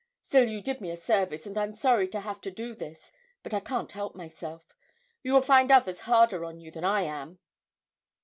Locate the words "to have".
2.07-2.41